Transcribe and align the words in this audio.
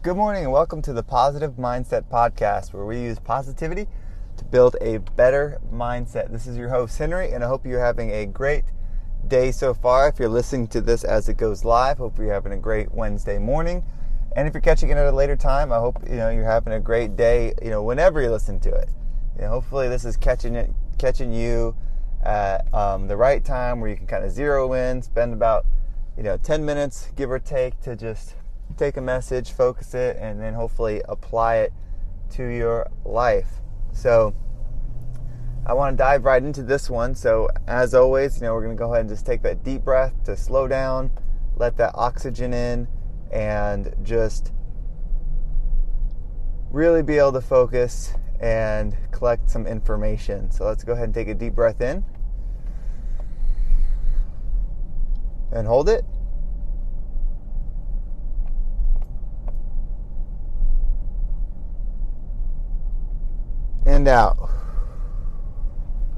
Good 0.00 0.16
morning 0.16 0.44
and 0.44 0.52
welcome 0.52 0.80
to 0.82 0.92
the 0.92 1.02
Positive 1.02 1.54
Mindset 1.54 2.04
Podcast, 2.04 2.72
where 2.72 2.86
we 2.86 3.00
use 3.00 3.18
positivity 3.18 3.88
to 4.36 4.44
build 4.44 4.76
a 4.80 4.98
better 4.98 5.60
mindset. 5.74 6.30
This 6.30 6.46
is 6.46 6.56
your 6.56 6.68
host, 6.68 6.96
Henry, 6.96 7.32
and 7.32 7.42
I 7.42 7.48
hope 7.48 7.66
you're 7.66 7.80
having 7.80 8.12
a 8.12 8.24
great 8.24 8.62
day 9.26 9.50
so 9.50 9.74
far. 9.74 10.06
If 10.06 10.20
you're 10.20 10.28
listening 10.28 10.68
to 10.68 10.80
this 10.80 11.02
as 11.02 11.28
it 11.28 11.36
goes 11.36 11.64
live, 11.64 11.98
hope 11.98 12.16
you're 12.16 12.32
having 12.32 12.52
a 12.52 12.56
great 12.56 12.92
Wednesday 12.92 13.38
morning. 13.38 13.82
And 14.36 14.46
if 14.46 14.54
you're 14.54 14.60
catching 14.60 14.90
it 14.90 14.96
at 14.96 15.08
a 15.08 15.10
later 15.10 15.34
time, 15.34 15.72
I 15.72 15.80
hope 15.80 15.98
you 16.08 16.14
know 16.14 16.30
you're 16.30 16.44
having 16.44 16.74
a 16.74 16.80
great 16.80 17.16
day, 17.16 17.52
you 17.60 17.70
know, 17.70 17.82
whenever 17.82 18.22
you 18.22 18.30
listen 18.30 18.60
to 18.60 18.70
it. 18.72 18.90
You 19.34 19.42
know, 19.42 19.48
hopefully 19.48 19.88
this 19.88 20.04
is 20.04 20.16
catching 20.16 20.54
it 20.54 20.70
catching 20.98 21.32
you 21.32 21.74
at 22.22 22.72
um, 22.72 23.08
the 23.08 23.16
right 23.16 23.44
time 23.44 23.80
where 23.80 23.90
you 23.90 23.96
can 23.96 24.06
kind 24.06 24.24
of 24.24 24.30
zero 24.30 24.74
in, 24.74 25.02
spend 25.02 25.32
about 25.34 25.66
you 26.16 26.22
know 26.22 26.36
10 26.36 26.64
minutes 26.64 27.08
give 27.16 27.32
or 27.32 27.40
take 27.40 27.80
to 27.80 27.96
just 27.96 28.36
take 28.76 28.96
a 28.96 29.00
message, 29.00 29.52
focus 29.52 29.94
it, 29.94 30.16
and 30.18 30.40
then 30.40 30.54
hopefully 30.54 31.02
apply 31.08 31.56
it 31.56 31.72
to 32.30 32.44
your 32.44 32.88
life. 33.04 33.48
So, 33.92 34.34
I 35.66 35.74
want 35.74 35.96
to 35.96 36.02
dive 36.02 36.24
right 36.24 36.42
into 36.42 36.62
this 36.62 36.88
one. 36.88 37.14
So, 37.14 37.48
as 37.66 37.94
always, 37.94 38.36
you 38.36 38.42
know, 38.42 38.54
we're 38.54 38.62
going 38.62 38.76
to 38.76 38.78
go 38.78 38.92
ahead 38.92 39.02
and 39.02 39.08
just 39.08 39.26
take 39.26 39.42
that 39.42 39.64
deep 39.64 39.82
breath 39.84 40.12
to 40.24 40.36
slow 40.36 40.68
down, 40.68 41.10
let 41.56 41.76
that 41.76 41.92
oxygen 41.94 42.54
in, 42.54 42.88
and 43.30 43.94
just 44.02 44.52
really 46.70 47.02
be 47.02 47.18
able 47.18 47.32
to 47.32 47.40
focus 47.40 48.12
and 48.40 48.96
collect 49.10 49.50
some 49.50 49.66
information. 49.66 50.50
So, 50.50 50.64
let's 50.64 50.84
go 50.84 50.92
ahead 50.92 51.04
and 51.04 51.14
take 51.14 51.28
a 51.28 51.34
deep 51.34 51.54
breath 51.54 51.80
in 51.80 52.04
and 55.52 55.66
hold 55.66 55.88
it. 55.88 56.04
Out. 64.06 64.50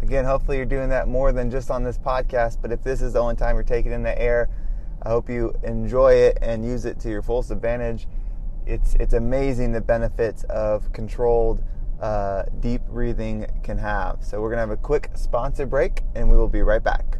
Again, 0.02 0.24
hopefully 0.24 0.56
you're 0.56 0.66
doing 0.66 0.88
that 0.88 1.08
more 1.08 1.30
than 1.32 1.50
just 1.50 1.70
on 1.70 1.84
this 1.84 1.96
podcast, 1.96 2.58
but 2.60 2.72
if 2.72 2.82
this 2.82 3.00
is 3.00 3.12
the 3.12 3.20
only 3.20 3.36
time 3.36 3.54
you're 3.54 3.62
taking 3.62 3.92
in 3.92 4.02
the 4.02 4.20
air, 4.20 4.48
I 5.02 5.08
hope 5.08 5.30
you 5.30 5.54
enjoy 5.62 6.14
it 6.14 6.38
and 6.42 6.64
use 6.64 6.84
it 6.84 6.98
to 7.00 7.08
your 7.08 7.22
fullest 7.22 7.50
advantage. 7.50 8.08
It's 8.66 8.94
it's 8.96 9.14
amazing 9.14 9.72
the 9.72 9.80
benefits 9.80 10.44
of 10.44 10.92
controlled 10.92 11.62
uh, 12.00 12.42
deep 12.60 12.82
breathing 12.88 13.46
can 13.62 13.78
have. 13.78 14.18
So 14.22 14.42
we're 14.42 14.50
gonna 14.50 14.62
have 14.62 14.70
a 14.70 14.76
quick 14.76 15.10
sponsor 15.14 15.64
break, 15.64 16.02
and 16.14 16.30
we 16.30 16.36
will 16.36 16.48
be 16.48 16.62
right 16.62 16.82
back. 16.82 17.19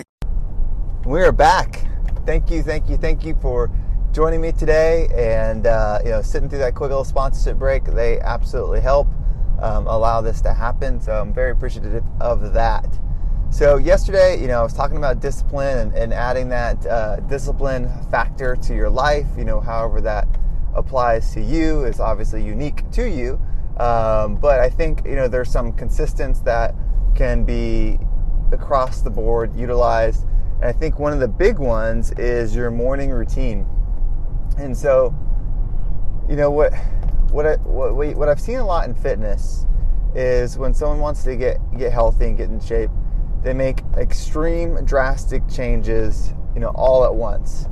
We 1.03 1.19
are 1.21 1.31
back. 1.31 1.87
Thank 2.27 2.51
you, 2.51 2.61
thank 2.61 2.87
you, 2.87 2.95
thank 2.95 3.25
you 3.25 3.35
for 3.41 3.71
joining 4.11 4.39
me 4.39 4.51
today 4.51 5.07
and 5.15 5.65
uh, 5.65 5.97
you 6.03 6.11
know 6.11 6.21
sitting 6.21 6.47
through 6.47 6.59
that 6.59 6.75
quick 6.75 6.89
little 6.89 7.03
sponsorship 7.03 7.57
break. 7.57 7.85
They 7.85 8.19
absolutely 8.19 8.81
help 8.81 9.07
um, 9.59 9.87
allow 9.87 10.21
this 10.21 10.41
to 10.41 10.53
happen. 10.53 11.01
So 11.01 11.13
I'm 11.13 11.33
very 11.33 11.53
appreciative 11.53 12.03
of 12.19 12.53
that. 12.53 12.99
So 13.49 13.77
yesterday, 13.77 14.39
you 14.39 14.47
know, 14.47 14.59
I 14.59 14.61
was 14.63 14.73
talking 14.73 14.97
about 14.97 15.21
discipline 15.21 15.79
and, 15.79 15.93
and 15.95 16.13
adding 16.13 16.49
that 16.49 16.85
uh, 16.85 17.15
discipline 17.21 17.89
factor 18.11 18.55
to 18.57 18.75
your 18.75 18.91
life. 18.91 19.27
You 19.35 19.45
know, 19.45 19.59
however 19.59 20.01
that 20.01 20.27
applies 20.75 21.33
to 21.33 21.41
you 21.41 21.83
is 21.83 21.99
obviously 21.99 22.43
unique 22.43 22.89
to 22.91 23.09
you. 23.09 23.41
Um, 23.77 24.35
but 24.35 24.59
I 24.59 24.69
think 24.69 25.01
you 25.07 25.15
know 25.15 25.27
there's 25.27 25.51
some 25.51 25.73
consistence 25.73 26.41
that 26.41 26.75
can 27.15 27.43
be 27.43 27.97
across 28.51 29.01
the 29.01 29.09
board 29.09 29.55
utilized 29.55 30.27
and 30.61 30.69
I 30.69 30.71
think 30.71 30.99
one 30.99 31.11
of 31.11 31.19
the 31.19 31.27
big 31.27 31.57
ones 31.57 32.11
is 32.17 32.55
your 32.55 32.69
morning 32.69 33.09
routine. 33.09 33.65
And 34.57 34.77
so, 34.77 35.13
you 36.29 36.35
know 36.35 36.51
what 36.51 36.73
what 37.31 37.45
I, 37.45 37.55
what 37.57 37.95
what 38.15 38.29
I've 38.29 38.39
seen 38.39 38.57
a 38.57 38.65
lot 38.65 38.87
in 38.87 38.93
fitness 38.93 39.65
is 40.13 40.57
when 40.57 40.73
someone 40.73 40.99
wants 40.99 41.23
to 41.23 41.35
get 41.35 41.57
get 41.77 41.91
healthy 41.91 42.25
and 42.25 42.37
get 42.37 42.49
in 42.49 42.59
shape, 42.59 42.91
they 43.43 43.53
make 43.53 43.81
extreme 43.97 44.85
drastic 44.85 45.47
changes, 45.49 46.33
you 46.53 46.61
know, 46.61 46.71
all 46.75 47.05
at 47.05 47.13
once. 47.13 47.67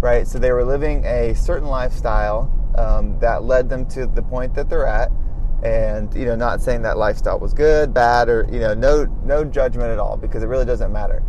Right? 0.00 0.26
So 0.26 0.38
they 0.38 0.52
were 0.52 0.64
living 0.64 1.04
a 1.04 1.34
certain 1.34 1.68
lifestyle 1.68 2.50
um, 2.78 3.18
that 3.20 3.44
led 3.44 3.68
them 3.68 3.86
to 3.90 4.06
the 4.06 4.22
point 4.22 4.54
that 4.54 4.68
they're 4.70 4.86
at 4.86 5.10
and 5.62 6.12
you 6.14 6.24
know 6.24 6.34
not 6.34 6.60
saying 6.60 6.82
that 6.82 6.98
lifestyle 6.98 7.38
was 7.38 7.54
good 7.54 7.94
bad 7.94 8.28
or 8.28 8.48
you 8.50 8.58
know 8.58 8.74
no 8.74 9.04
no 9.22 9.44
judgment 9.44 9.90
at 9.90 9.98
all 9.98 10.16
because 10.16 10.42
it 10.42 10.46
really 10.46 10.64
doesn't 10.64 10.92
matter 10.92 11.22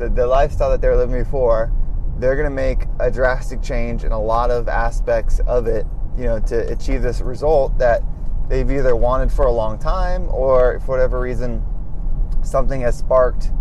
the, 0.00 0.08
the 0.08 0.26
lifestyle 0.26 0.70
that 0.70 0.80
they 0.80 0.88
were 0.88 0.96
living 0.96 1.22
before, 1.22 1.72
they're 2.18 2.34
going 2.34 2.48
to 2.48 2.54
make 2.54 2.86
a 2.98 3.10
drastic 3.10 3.62
change 3.62 4.02
in 4.02 4.12
a 4.12 4.20
lot 4.20 4.50
of 4.50 4.66
aspects 4.66 5.40
of 5.46 5.66
it, 5.66 5.86
you 6.16 6.24
know, 6.24 6.40
to 6.40 6.66
achieve 6.72 7.02
this 7.02 7.20
result 7.20 7.78
that 7.78 8.02
they've 8.48 8.70
either 8.70 8.96
wanted 8.96 9.30
for 9.30 9.44
a 9.44 9.52
long 9.52 9.78
time 9.78 10.28
or 10.30 10.80
for 10.80 10.92
whatever 10.92 11.20
reason 11.20 11.62
something 12.42 12.80
has 12.80 12.98
sparked 12.98 13.52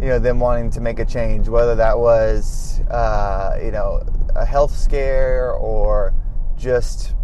you 0.00 0.06
know 0.06 0.18
them 0.18 0.40
wanting 0.40 0.70
to 0.70 0.80
make 0.80 0.98
a 0.98 1.04
change 1.04 1.48
whether 1.48 1.74
that 1.74 1.98
was 1.98 2.80
uh, 2.90 3.58
you 3.62 3.70
know 3.70 4.00
a 4.34 4.46
health 4.46 4.74
scare 4.74 5.52
or 5.52 6.14
just 6.56 7.14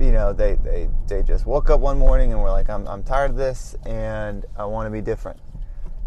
you 0.00 0.10
know 0.10 0.32
they, 0.32 0.56
they 0.64 0.88
they 1.06 1.22
just 1.22 1.46
woke 1.46 1.70
up 1.70 1.80
one 1.80 1.96
morning 1.96 2.32
and 2.32 2.42
were 2.42 2.50
like 2.50 2.68
I'm, 2.68 2.88
I'm 2.88 3.04
tired 3.04 3.30
of 3.30 3.36
this 3.36 3.76
and 3.86 4.44
i 4.56 4.64
want 4.64 4.86
to 4.86 4.90
be 4.90 5.00
different 5.00 5.38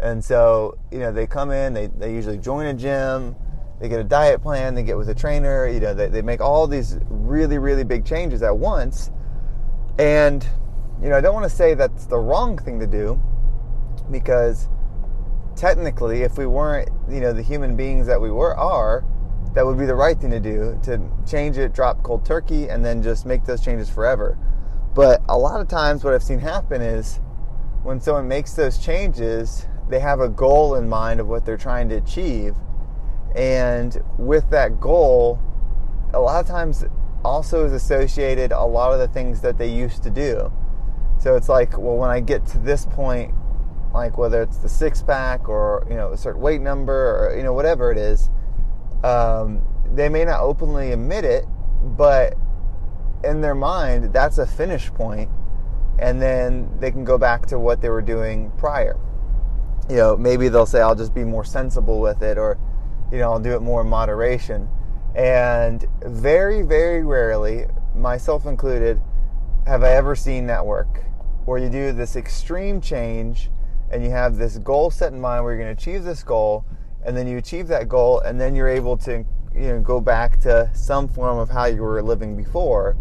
and 0.00 0.24
so, 0.24 0.78
you 0.90 0.98
know, 0.98 1.12
they 1.12 1.26
come 1.26 1.50
in, 1.50 1.74
they, 1.74 1.86
they 1.86 2.14
usually 2.14 2.38
join 2.38 2.66
a 2.66 2.74
gym, 2.74 3.34
they 3.80 3.88
get 3.88 4.00
a 4.00 4.04
diet 4.04 4.42
plan, 4.42 4.74
they 4.74 4.82
get 4.82 4.96
with 4.96 5.08
a 5.08 5.14
trainer, 5.14 5.68
you 5.68 5.80
know, 5.80 5.94
they, 5.94 6.08
they 6.08 6.22
make 6.22 6.40
all 6.40 6.66
these 6.66 6.98
really, 7.08 7.58
really 7.58 7.84
big 7.84 8.04
changes 8.04 8.42
at 8.42 8.56
once. 8.56 9.10
And, 9.98 10.46
you 11.02 11.08
know, 11.08 11.16
I 11.16 11.20
don't 11.20 11.34
want 11.34 11.48
to 11.48 11.56
say 11.56 11.74
that's 11.74 12.06
the 12.06 12.18
wrong 12.18 12.58
thing 12.58 12.78
to 12.80 12.86
do 12.86 13.20
because 14.10 14.68
technically, 15.56 16.22
if 16.22 16.38
we 16.38 16.46
weren't, 16.46 16.88
you 17.10 17.20
know, 17.20 17.32
the 17.32 17.42
human 17.42 17.76
beings 17.76 18.06
that 18.06 18.20
we 18.20 18.30
were 18.30 18.56
are, 18.56 19.04
that 19.54 19.66
would 19.66 19.78
be 19.78 19.86
the 19.86 19.94
right 19.94 20.18
thing 20.20 20.30
to 20.30 20.40
do 20.40 20.78
to 20.84 21.00
change 21.26 21.58
it, 21.58 21.72
drop 21.74 22.02
cold 22.02 22.24
turkey, 22.24 22.68
and 22.68 22.84
then 22.84 23.02
just 23.02 23.26
make 23.26 23.44
those 23.44 23.60
changes 23.60 23.90
forever. 23.90 24.38
But 24.94 25.22
a 25.28 25.36
lot 25.36 25.60
of 25.60 25.68
times, 25.68 26.04
what 26.04 26.14
I've 26.14 26.22
seen 26.22 26.38
happen 26.38 26.80
is 26.80 27.20
when 27.82 28.00
someone 28.00 28.28
makes 28.28 28.54
those 28.54 28.78
changes, 28.78 29.66
they 29.88 30.00
have 30.00 30.20
a 30.20 30.28
goal 30.28 30.74
in 30.74 30.88
mind 30.88 31.20
of 31.20 31.28
what 31.28 31.44
they're 31.44 31.56
trying 31.56 31.88
to 31.88 31.96
achieve. 31.96 32.54
And 33.34 33.96
with 34.18 34.50
that 34.50 34.80
goal, 34.80 35.38
a 36.12 36.20
lot 36.20 36.40
of 36.40 36.46
times 36.46 36.84
also 37.24 37.64
is 37.64 37.72
associated 37.72 38.52
a 38.52 38.64
lot 38.64 38.92
of 38.92 39.00
the 39.00 39.08
things 39.08 39.40
that 39.40 39.58
they 39.58 39.68
used 39.68 40.02
to 40.02 40.10
do. 40.10 40.52
So 41.18 41.34
it's 41.36 41.48
like, 41.48 41.76
well, 41.76 41.96
when 41.96 42.10
I 42.10 42.20
get 42.20 42.46
to 42.48 42.58
this 42.58 42.86
point, 42.86 43.34
like 43.92 44.18
whether 44.18 44.42
it's 44.42 44.58
the 44.58 44.68
six 44.68 45.02
pack 45.02 45.48
or 45.48 45.86
you 45.88 45.96
know 45.96 46.12
a 46.12 46.16
certain 46.16 46.42
weight 46.42 46.60
number 46.60 47.16
or 47.16 47.36
you 47.36 47.42
know 47.42 47.52
whatever 47.52 47.90
it 47.90 47.98
is, 47.98 48.30
um, 49.02 49.62
they 49.94 50.08
may 50.08 50.24
not 50.24 50.40
openly 50.40 50.92
admit 50.92 51.24
it, 51.24 51.46
but 51.82 52.34
in 53.24 53.40
their 53.40 53.54
mind, 53.54 54.12
that's 54.12 54.38
a 54.38 54.46
finish 54.46 54.92
point, 54.92 55.30
and 55.98 56.22
then 56.22 56.70
they 56.78 56.90
can 56.90 57.04
go 57.04 57.18
back 57.18 57.46
to 57.46 57.58
what 57.58 57.80
they 57.80 57.88
were 57.88 58.02
doing 58.02 58.52
prior 58.58 58.96
you 59.88 59.96
know, 59.96 60.16
maybe 60.16 60.48
they'll 60.48 60.66
say, 60.66 60.80
I'll 60.80 60.94
just 60.94 61.14
be 61.14 61.24
more 61.24 61.44
sensible 61.44 62.00
with 62.00 62.22
it, 62.22 62.38
or, 62.38 62.58
you 63.10 63.18
know, 63.18 63.32
I'll 63.32 63.40
do 63.40 63.54
it 63.54 63.62
more 63.62 63.80
in 63.80 63.88
moderation. 63.88 64.68
And 65.14 65.86
very, 66.02 66.62
very 66.62 67.04
rarely, 67.04 67.66
myself 67.94 68.46
included, 68.46 69.00
have 69.66 69.82
I 69.82 69.90
ever 69.92 70.14
seen 70.14 70.46
that 70.46 70.64
work 70.64 71.04
where 71.44 71.58
you 71.58 71.68
do 71.70 71.92
this 71.92 72.16
extreme 72.16 72.80
change 72.80 73.50
and 73.90 74.04
you 74.04 74.10
have 74.10 74.36
this 74.36 74.58
goal 74.58 74.90
set 74.90 75.12
in 75.12 75.20
mind 75.20 75.44
where 75.44 75.54
you're 75.54 75.62
going 75.64 75.74
to 75.74 75.82
achieve 75.82 76.04
this 76.04 76.22
goal, 76.22 76.64
and 77.04 77.16
then 77.16 77.26
you 77.26 77.38
achieve 77.38 77.68
that 77.68 77.88
goal, 77.88 78.20
and 78.20 78.38
then 78.38 78.54
you're 78.54 78.68
able 78.68 78.96
to, 78.98 79.24
you 79.54 79.68
know, 79.68 79.80
go 79.80 80.00
back 80.00 80.38
to 80.40 80.70
some 80.74 81.08
form 81.08 81.38
of 81.38 81.48
how 81.48 81.64
you 81.64 81.82
were 81.82 82.02
living 82.02 82.36
before 82.36 82.96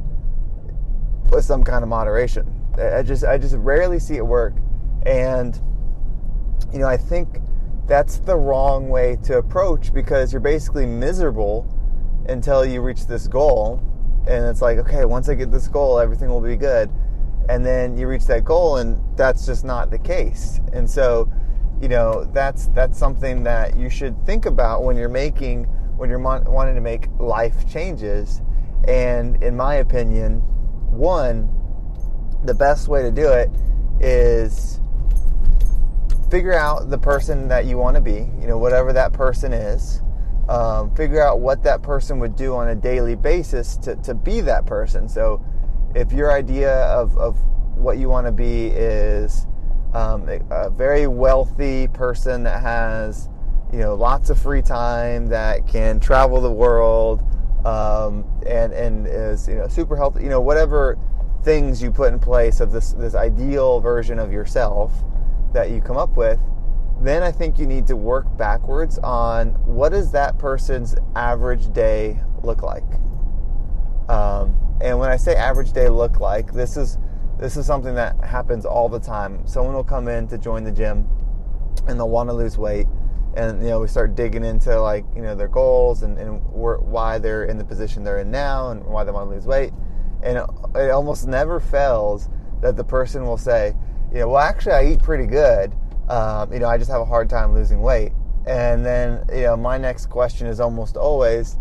with 1.30 1.44
some 1.44 1.64
kind 1.64 1.84
of 1.84 1.90
moderation. 1.90 2.54
I 2.80 3.04
just, 3.04 3.26
I 3.26 3.38
just 3.38 3.56
rarely 3.56 4.00
see 4.00 4.16
it 4.16 4.26
work. 4.26 4.54
And 5.06 5.60
you 6.72 6.80
know, 6.80 6.88
I 6.88 6.98
think 6.98 7.40
that's 7.88 8.18
the 8.20 8.36
wrong 8.36 8.90
way 8.90 9.18
to 9.24 9.38
approach 9.38 9.94
because 9.94 10.34
you're 10.34 10.42
basically 10.42 10.86
miserable 10.86 11.66
until 12.28 12.66
you 12.66 12.82
reach 12.82 13.08
this 13.08 13.28
goal. 13.28 13.82
and 14.28 14.46
it's 14.46 14.62
like, 14.62 14.78
okay, 14.78 15.06
once 15.06 15.30
I 15.30 15.36
get 15.36 15.52
this 15.52 15.70
goal, 15.70 16.00
everything 16.00 16.30
will 16.30 16.42
be 16.42 16.58
good. 16.58 16.92
And 17.48 17.66
then 17.66 17.98
you 17.98 18.10
reach 18.10 18.26
that 18.26 18.44
goal, 18.44 18.76
and 18.76 19.02
that's 19.16 19.46
just 19.46 19.64
not 19.64 19.90
the 19.90 19.98
case. 19.98 20.60
And 20.74 20.90
so, 20.90 21.32
you 21.82 21.88
know, 21.88 22.26
that's 22.34 22.68
that's 22.68 23.00
something 23.00 23.44
that 23.44 23.78
you 23.78 23.90
should 23.90 24.26
think 24.26 24.46
about 24.46 24.84
when 24.84 24.98
you're 24.98 25.08
making 25.08 25.64
when 25.96 26.10
you're 26.10 26.20
wanting 26.20 26.76
to 26.76 26.82
make 26.82 27.08
life 27.20 27.70
changes. 27.72 28.42
And 28.88 29.42
in 29.42 29.56
my 29.56 29.76
opinion, 29.76 30.42
one, 30.92 31.50
the 32.44 32.54
best 32.54 32.90
way 32.90 33.02
to 33.02 33.12
do 33.12 33.32
it 33.32 33.50
is 34.02 34.82
figure 36.30 36.54
out 36.54 36.90
the 36.90 36.98
person 36.98 37.48
that 37.48 37.66
you 37.66 37.78
want 37.78 37.96
to 37.96 38.02
be, 38.02 38.28
you 38.40 38.48
know, 38.48 38.58
whatever 38.58 38.94
that 38.94 39.14
person 39.14 39.54
is. 39.54 40.02
Um, 40.50 40.96
figure 40.96 41.22
out 41.22 41.42
what 41.42 41.64
that 41.64 41.82
person 41.82 42.20
would 42.20 42.36
do 42.36 42.56
on 42.56 42.70
a 42.70 42.76
daily 42.76 43.16
basis 43.16 43.76
to, 43.78 43.96
to 43.98 44.14
be 44.14 44.40
that 44.42 44.66
person. 44.66 45.10
So, 45.10 45.44
if 45.94 46.14
your 46.14 46.32
idea 46.32 46.86
of, 46.86 47.18
of 47.18 47.38
what 47.76 47.98
you 47.98 48.08
want 48.08 48.28
to 48.28 48.32
be 48.32 48.68
is 48.68 49.46
um, 49.94 50.30
a, 50.50 50.70
very 50.70 51.08
wealthy 51.08 51.88
person 51.90 52.44
that 52.44 52.62
has, 52.62 53.30
you 53.74 53.80
know, 53.80 53.96
lots 53.96 54.30
of 54.30 54.40
free 54.40 54.62
time, 54.62 55.28
that 55.28 55.68
can 55.68 56.00
travel 56.00 56.40
the 56.40 56.52
world, 56.52 57.24
um, 57.66 58.24
and 58.46 58.72
and 58.72 59.06
is 59.08 59.48
you 59.50 59.56
know 59.56 59.68
super 59.68 59.98
healthy, 59.98 60.24
you 60.24 60.30
know, 60.30 60.40
whatever 60.40 60.98
things 61.44 61.82
you 61.82 61.92
put 61.92 62.14
in 62.14 62.20
place 62.20 62.62
of 62.62 62.72
this 62.72 62.94
this 62.94 63.16
ideal 63.16 63.82
version 63.82 64.18
of 64.18 64.32
yourself 64.32 64.94
that 65.54 65.72
you 65.72 65.82
come 65.82 65.98
up 65.98 66.16
with, 66.18 66.40
then 67.02 67.24
I 67.24 67.32
think 67.32 67.60
you 67.60 67.68
need 67.68 67.88
to 67.88 67.96
work 67.96 68.26
backwards 68.38 68.98
on 69.00 69.50
what 69.66 69.90
does 69.90 70.12
that 70.12 70.38
person's 70.40 70.96
average 71.16 71.72
day 71.74 72.20
look 72.44 72.64
like. 72.64 72.84
Um, 74.10 74.58
and 74.82 74.98
when 75.00 75.10
I 75.10 75.18
say 75.18 75.36
average 75.36 75.74
day 75.74 75.90
look 75.90 76.20
like, 76.20 76.54
this 76.54 76.78
is 76.78 76.98
this 77.40 77.56
is 77.56 77.68
something 77.68 77.94
that 77.96 78.20
happens 78.24 78.66
all 78.66 78.90
the 78.90 79.00
time. 79.00 79.46
Someone 79.46 79.76
will 79.76 79.84
come 79.84 80.08
in 80.08 80.28
to 80.30 80.40
join 80.40 80.64
the 80.64 80.72
gym, 80.72 81.08
and 81.88 82.00
they'll 82.00 82.10
want 82.10 82.30
to 82.30 82.34
lose 82.34 82.58
weight, 82.58 82.88
and 83.36 83.62
you 83.62 83.70
know 83.70 83.80
we 83.80 83.88
start 83.88 84.16
digging 84.16 84.44
into 84.44 84.80
like 84.82 85.06
you 85.16 85.22
know 85.22 85.36
their 85.36 85.48
goals 85.48 86.02
and, 86.02 86.18
and 86.18 86.42
why 86.52 87.20
they're 87.20 87.46
in 87.46 87.58
the 87.58 87.66
position 87.66 88.04
they're 88.04 88.20
in 88.20 88.32
now 88.32 88.72
and 88.72 88.84
why 88.84 89.04
they 89.04 89.12
want 89.12 89.30
to 89.30 89.36
lose 89.36 89.46
weight, 89.46 89.72
and 90.24 90.38
it 90.76 90.90
almost 90.90 91.28
never 91.28 91.60
fails 91.60 92.30
that 92.62 92.76
the 92.76 92.84
person 92.84 93.26
will 93.26 93.38
say, 93.38 93.76
you 94.12 94.20
know, 94.20 94.30
well 94.30 94.42
actually 94.42 94.74
I 94.74 94.86
eat 94.92 95.02
pretty 95.02 95.26
good 95.26 95.74
um, 96.10 96.54
you 96.54 96.60
know, 96.60 96.68
I 96.68 96.78
just 96.78 96.90
have 96.90 97.02
a 97.02 97.06
hard 97.06 97.30
time 97.30 97.54
losing 97.54 97.82
weight. 97.82 98.14
And 98.46 98.86
then, 98.86 99.26
you 99.30 99.44
know, 99.44 99.58
my 99.58 99.78
next 99.78 100.06
question 100.06 100.48
is 100.48 100.60
almost 100.60 100.96
always, 100.96 101.58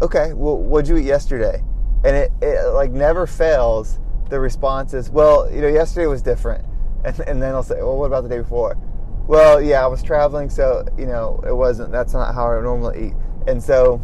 okay, 0.00 0.32
well, 0.34 0.56
what'd 0.56 0.88
you 0.88 0.96
eat 0.98 1.04
yesterday? 1.04 1.62
And 2.04 2.14
it, 2.14 2.30
it 2.40 2.68
like 2.68 2.92
never 2.92 3.26
fails. 3.26 3.98
The 4.30 4.38
response 4.38 4.94
is, 4.94 5.10
well, 5.10 5.50
you 5.50 5.60
know, 5.60 5.68
yesterday 5.68 6.06
was 6.06 6.22
different. 6.22 6.64
And, 7.04 7.20
and 7.20 7.40
then 7.40 7.54
I'll 7.54 7.62
say, 7.62 7.76
well, 7.76 7.96
what 7.96 8.06
about 8.06 8.24
the 8.24 8.28
day 8.28 8.38
before? 8.38 8.76
Well, 9.28 9.62
yeah, 9.62 9.84
I 9.84 9.86
was 9.86 10.02
traveling, 10.02 10.50
so, 10.50 10.84
you 10.98 11.06
know, 11.06 11.40
it 11.46 11.54
wasn't, 11.54 11.92
that's 11.92 12.12
not 12.12 12.34
how 12.34 12.50
I 12.50 12.60
normally 12.60 13.06
eat. 13.06 13.14
And 13.46 13.62
so, 13.62 14.00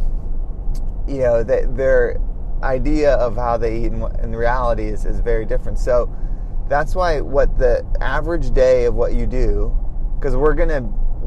you 1.05 1.17
know, 1.17 1.43
they, 1.43 1.65
their 1.67 2.21
idea 2.63 3.15
of 3.15 3.35
how 3.35 3.57
they 3.57 3.79
eat 3.79 3.87
in, 3.87 4.01
in 4.23 4.33
reality 4.33 4.85
is, 4.85 5.03
is 5.03 5.19
very 5.19 5.45
different. 5.45 5.77
So 5.77 6.09
that's 6.67 6.95
why 6.95 7.21
what 7.21 7.57
the 7.57 7.85
average 8.01 8.51
day 8.51 8.85
of 8.85 8.95
what 8.95 9.13
you 9.13 9.25
do 9.25 9.75
because 10.17 10.35
we're 10.35 10.53
going 10.53 10.69
to 10.69 10.81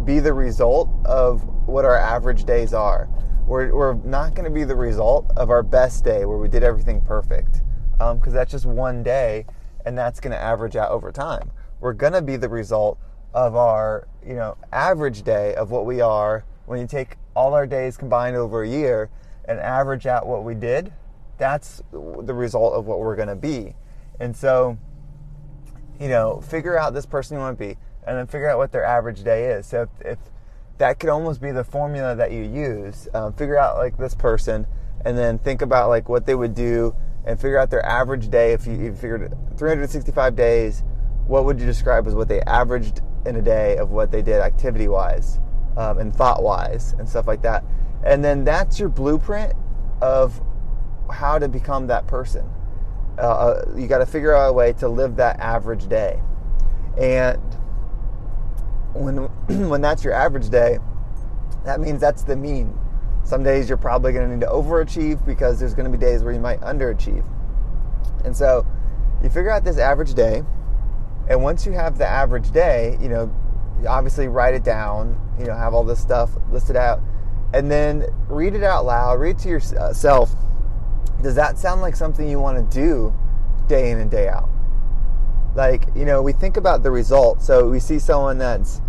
be 0.05 0.19
the 0.19 0.33
result 0.33 0.89
of 1.05 1.45
what 1.69 1.85
our 1.85 1.97
average 1.97 2.45
days 2.45 2.73
are. 2.73 3.09
We're, 3.47 3.75
we're 3.75 3.95
not 3.95 4.35
going 4.35 4.45
to 4.45 4.51
be 4.51 4.65
the 4.65 4.77
result 4.77 5.31
of 5.37 5.51
our 5.51 5.63
best 5.63 6.05
day 6.05 6.25
where 6.25 6.39
we 6.39 6.49
did 6.49 6.63
everything 6.63 7.01
perfect 7.01 7.63
because 7.93 8.27
um, 8.27 8.33
that's 8.33 8.51
just 8.51 8.67
one 8.67 9.03
day 9.03 9.47
and 9.87 9.97
that's 9.97 10.21
going 10.21 10.33
to 10.33 10.39
average 10.39 10.77
out 10.77 10.91
over 10.91 11.13
time. 11.13 11.51
We're 11.81 11.93
going 11.93 12.13
to 12.13 12.23
be 12.23 12.37
the 12.37 12.49
result 12.49 12.99
of 13.35 13.57
our 13.57 14.09
you 14.27 14.35
know 14.35 14.57
average 14.73 15.23
day 15.23 15.55
of 15.55 15.71
what 15.71 15.85
we 15.85 16.01
are 16.01 16.45
when 16.67 16.81
you 16.81 16.87
take 16.87 17.17
all 17.37 17.55
our 17.55 17.67
days 17.67 17.97
combined 17.97 18.37
over 18.37 18.63
a 18.63 18.69
year 18.69 19.11
and 19.45 19.61
average 19.61 20.07
out 20.07 20.27
what 20.27 20.45
we 20.45 20.55
did 20.55 20.93
that's 21.37 21.83
the 21.93 22.35
result 22.35 22.73
of 22.73 22.87
what 22.87 23.01
we're 23.01 23.15
going 23.15 23.29
to 23.29 23.37
be 23.37 23.75
and 24.19 24.35
so 24.35 24.79
you 26.01 26.09
know 26.09 26.41
figure 26.41 26.79
out 26.79 26.95
this 26.95 27.07
person 27.07 27.37
you 27.37 27.41
want 27.41 27.59
to 27.59 27.67
be 27.69 27.77
and 28.09 28.17
then 28.17 28.27
figure 28.27 28.49
out 28.49 28.57
what 28.57 28.73
their 28.73 28.85
average 28.85 29.23
day 29.23 29.51
is. 29.51 29.67
So 29.67 29.83
if, 29.83 30.13
if 30.13 30.19
that 30.79 30.99
could 30.99 31.11
almost 31.11 31.43
be 31.43 31.51
the 31.51 31.63
formula 31.63 32.17
that 32.17 32.33
you 32.33 32.43
use, 32.43 33.07
um, 33.13 33.35
figure 33.35 33.59
out 33.59 33.77
like 33.77 33.99
this 33.99 34.15
person, 34.15 34.67
and 35.05 35.17
then 35.17 35.39
think 35.39 35.61
about 35.61 35.89
like 35.91 36.09
what 36.09 36.25
they 36.25 36.35
would 36.35 36.55
do, 36.55 36.97
and 37.27 37.39
figure 37.39 37.59
out 37.59 37.71
their 37.71 37.85
average 37.85 38.31
day. 38.31 38.53
If 38.53 38.67
you, 38.67 38.73
you 38.73 38.95
figured 38.95 39.37
365 39.57 40.35
days, 40.35 40.83
what 41.27 41.45
would 41.45 41.61
you 41.61 41.67
describe 41.67 42.07
as 42.07 42.15
what 42.15 42.29
they 42.29 42.41
averaged 42.43 43.03
in 43.27 43.37
a 43.37 43.43
day 43.43 43.77
of 43.77 43.91
what 43.91 44.11
they 44.11 44.23
did 44.23 44.41
activity 44.41 44.89
wise 44.89 45.39
um, 45.77 45.99
and 45.99 46.15
thought 46.15 46.43
wise 46.43 46.95
and 46.99 47.07
stuff 47.07 47.27
like 47.27 47.43
that? 47.43 47.65
And 48.05 48.25
then 48.25 48.45
that's 48.45 48.81
your 48.81 48.89
blueprint 48.89 49.53
of 50.01 50.41
how 51.11 51.39
to 51.39 51.49
become 51.49 51.89
that 51.89 52.07
person. 52.07 52.49
Uh, 53.19 53.21
uh 53.21 53.75
you 53.77 53.87
got 53.87 53.99
to 53.99 54.07
figure 54.07 54.35
out 54.35 54.49
a 54.49 54.53
way 54.53 54.73
to 54.75 54.89
live 54.89 55.17
that 55.17 55.39
average 55.41 55.89
day. 55.89 56.21
And 56.99 57.41
when 58.95 59.17
when 59.69 59.81
that's 59.81 60.05
your 60.05 60.15
average 60.15 60.51
day, 60.51 60.79
that 61.65 61.81
means 61.81 62.01
that's 62.01 62.23
the 62.23 62.37
mean. 62.37 62.79
Some 63.25 63.43
days 63.43 63.69
you're 63.69 63.77
probably 63.77 64.13
going 64.13 64.29
to 64.29 64.35
need 64.35 64.41
to 64.41 64.51
overachieve 64.51 65.25
because 65.27 65.61
there's 65.61 65.75
going 65.75 65.91
to 65.91 65.97
be 65.97 66.03
days 66.03 66.23
where 66.23 66.33
you 66.33 66.41
might 66.41 66.61
underachieve. 66.61 67.27
And 68.25 68.37
so 68.37 68.67
you 69.23 69.29
figure 69.29 69.51
out 69.51 69.65
this 69.65 69.79
average 69.79 70.15
day, 70.15 70.43
and 71.29 71.43
once 71.43 71.67
you 71.67 71.73
have 71.73 71.99
the 71.99 72.07
average 72.07 72.51
day, 72.53 72.97
you 73.01 73.09
know, 73.09 73.31
obviously 73.87 74.29
write 74.29 74.55
it 74.55 74.65
down, 74.65 75.21
you 75.39 75.45
know, 75.45 75.55
have 75.55 75.75
all 75.75 75.85
this 75.85 76.01
stuff 76.01 76.31
listed 76.51 76.77
out, 76.77 77.01
and 77.53 77.71
then 77.71 78.07
read 78.29 78.55
it 78.55 78.63
out 78.63 78.87
loud, 78.87 79.21
read 79.21 79.37
it 79.37 79.39
to 79.41 79.49
yourself. 79.49 80.35
Does 81.23 81.35
that 81.35 81.59
sound 81.59 81.81
like 81.81 81.97
something 81.97 82.29
you 82.29 82.41
want 82.41 82.71
to 82.71 82.77
do 82.77 83.15
day 83.67 83.91
in 83.91 83.99
and 83.99 84.11
day 84.11 84.29
out? 84.29 84.49
like 85.59 85.89
you 85.97 86.05
know 86.05 86.23
we 86.23 86.33
think 86.33 86.57
about 86.57 86.83
the 86.83 86.91
result 86.91 87.43
so 87.43 87.69
we 87.69 87.81
see 87.81 87.99
someone 87.99 88.39
that's 88.39 88.81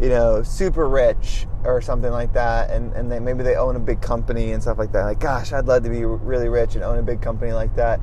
you 0.00 0.08
know 0.08 0.42
super 0.42 0.88
rich 0.88 1.46
or 1.64 1.80
something 1.80 2.10
like 2.10 2.32
that 2.32 2.70
and, 2.70 2.92
and 2.94 3.10
they, 3.10 3.18
maybe 3.18 3.42
they 3.42 3.56
own 3.56 3.76
a 3.76 3.80
big 3.80 4.00
company 4.00 4.52
and 4.52 4.62
stuff 4.62 4.78
like 4.78 4.92
that. 4.92 5.04
Like 5.04 5.20
gosh 5.20 5.52
i'd 5.52 5.66
love 5.66 5.84
to 5.84 5.90
be 5.90 6.04
really 6.04 6.48
rich 6.48 6.74
and 6.74 6.84
own 6.84 6.98
a 6.98 7.02
big 7.02 7.22
company 7.22 7.52
like 7.52 7.74
that. 7.76 8.00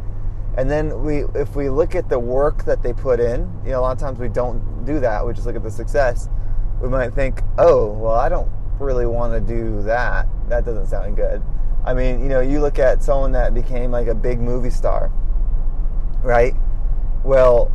And 0.58 0.72
then 0.72 1.04
we 1.04 1.26
if 1.36 1.56
we 1.56 1.70
look 1.70 1.96
at 1.96 2.08
the 2.08 2.18
work 2.18 2.64
that 2.64 2.82
they 2.82 2.94
put 2.94 3.20
in 3.20 3.42
you 3.66 3.72
know 3.72 3.80
a 3.80 3.82
lot 3.82 3.92
of 3.92 4.00
times 4.00 4.18
we 4.20 4.30
don't 4.30 4.86
do 4.86 5.00
that. 5.02 5.26
We 5.26 5.34
just 5.34 5.46
look 5.46 5.56
at 5.56 5.64
the 5.64 5.72
success. 5.72 6.30
We 6.82 6.90
might 6.90 7.14
think 7.14 7.42
oh 7.58 7.92
well 7.92 8.16
i 8.16 8.30
don't 8.30 8.50
really 8.80 9.06
want 9.06 9.34
to 9.34 9.42
do 9.42 9.82
that. 9.84 10.28
That 10.48 10.64
doesn't 10.66 10.88
sound 10.88 11.16
good 11.16 11.42
i 11.86 11.94
mean 11.94 12.22
you 12.22 12.28
know 12.28 12.42
you 12.42 12.60
look 12.60 12.80
at 12.80 13.02
someone 13.02 13.32
that 13.32 13.54
became 13.54 13.92
like 13.92 14.08
a 14.08 14.16
big 14.16 14.40
movie 14.40 14.70
star 14.70 15.12
right 16.24 16.54
well 17.24 17.72